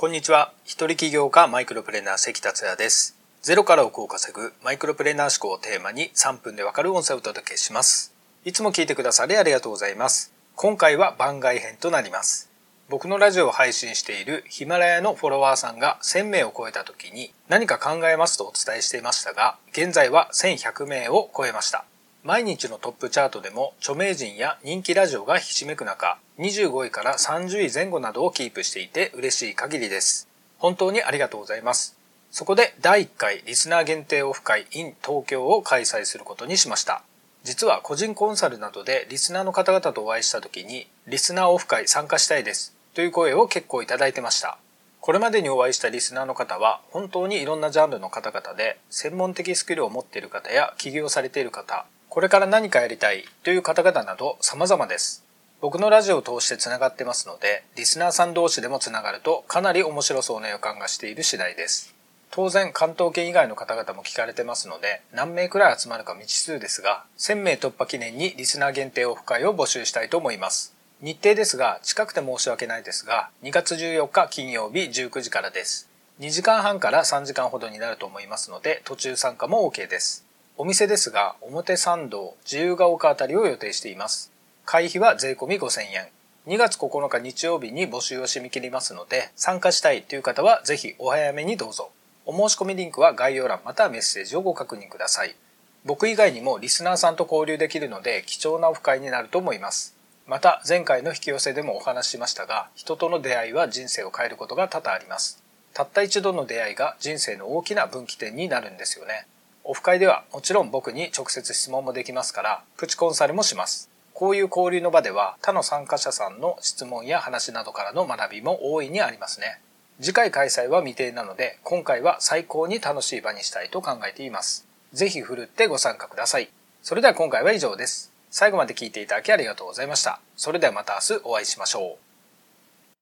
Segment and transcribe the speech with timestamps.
[0.00, 0.52] こんにちは。
[0.62, 3.18] 一人起業家マイクロプレーナー関達也です。
[3.42, 8.14] ゼロから億を稼ぐマイクロプレーナー思考をテーマに3分でわかる音声をお届けします。
[8.44, 10.32] いつも聞いてくださりありがとうございます。
[10.54, 12.48] 今回は番外編となります。
[12.88, 21.84] 僕のラジオを配信しているヒマラヤのフォロワーさんが1000名を超えた時に何か考えますとお伝えしていましたが、現在は1100名を超えました。
[22.28, 30.28] 毎日のトップチャートでも著名人や人気ラジオがひしめく中、25位から30位前後などをキープしていて嬉しい限りです。
[30.58, 31.96] 本当にありがとうございます。
[32.30, 37.02] そこで第1回リスナー限定オフ会 in 東京を開催することにしました。
[37.44, 44.58] 実は個人コンサルなどでリスナーの方々とお会いした時にリスナーオフ会参加したいですという声を結構いただいてました。
[45.00, 51.86] これまでにお会いしたリスナーの方は本当にいろんなジャンルの方々で専門的スキルを持っている方や起業されている方、
[52.18, 55.24] これから何かやりたいという方々など様々です。
[55.60, 61.94] 僕のラジオを通して繋がってますので、リスナーさん同士でも繋がるとかなり面白そうな予感がしている次第です。
[62.32, 70.74] 当然関東圏以外の方々も聞かれてますので、何名くらい集まるか未知数ですが、1000名突破記念にリスナー限定オフ会を募集したいと思います。
[71.00, 75.88] 日程ですが、近くて申し訳ないですが、2月14日金曜日19時からです。
[76.18, 80.27] 2時間半から3時間ほどになると思いますので、途中参加も OK です。
[80.60, 84.32] お店ですが、表参道、自由が丘あたりを予定しています。
[84.64, 86.08] 会費は税込5000円。
[86.48, 91.92] 2月9日日曜日に募集を締め切りますので、参加したいという方はぜひお早めにどうぞ。
[92.26, 95.36] お申し込みリンクは概要欄またはメッセージをご確認ください。
[95.84, 99.94] 僕以外にもリスナーさんと交流できるので貴重なオフ会になると思います。
[100.26, 105.40] また前回の引き寄せでもお話ししましたが、人との出会いは人生を変えることが多々あります。
[105.72, 109.28] たった一度の出会いが人生の大きな分岐点になるんですよね。
[109.70, 113.90] オフ会ではもちろん僕に直接質問もできますから、プチコンサルもします。
[114.14, 119.60] こういう交流の場では他の参加者さんの質問や話などからの学びも大いにありますね。
[120.00, 124.66] 次回開催は未定なので、今回は最高に楽しい場にしたいと考えています。
[124.94, 126.48] ぜひ振るってご参加ください。
[126.82, 128.10] それでは今回は以上です。
[128.30, 130.18] 最後まで聞いていただきありがとうございました。
[130.34, 132.07] それではまた明日お会いしましょう。